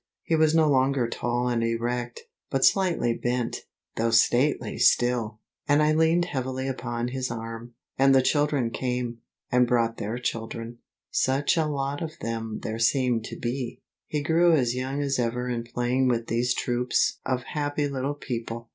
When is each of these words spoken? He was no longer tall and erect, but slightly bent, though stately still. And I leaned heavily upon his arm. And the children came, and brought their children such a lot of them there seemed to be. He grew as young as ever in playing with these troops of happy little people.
He 0.23 0.35
was 0.35 0.55
no 0.55 0.67
longer 0.67 1.07
tall 1.07 1.47
and 1.47 1.63
erect, 1.63 2.21
but 2.49 2.65
slightly 2.65 3.13
bent, 3.13 3.65
though 3.97 4.09
stately 4.09 4.79
still. 4.79 5.37
And 5.67 5.83
I 5.83 5.93
leaned 5.93 6.25
heavily 6.25 6.67
upon 6.67 7.09
his 7.09 7.29
arm. 7.29 7.75
And 7.99 8.15
the 8.15 8.23
children 8.23 8.71
came, 8.71 9.19
and 9.51 9.67
brought 9.67 9.97
their 9.97 10.17
children 10.17 10.79
such 11.11 11.55
a 11.55 11.67
lot 11.67 12.01
of 12.01 12.17
them 12.17 12.61
there 12.63 12.79
seemed 12.79 13.25
to 13.25 13.35
be. 13.37 13.83
He 14.07 14.23
grew 14.23 14.53
as 14.53 14.73
young 14.73 15.03
as 15.03 15.19
ever 15.19 15.47
in 15.47 15.65
playing 15.65 16.07
with 16.07 16.25
these 16.25 16.55
troops 16.55 17.19
of 17.23 17.43
happy 17.43 17.87
little 17.87 18.15
people. 18.15 18.69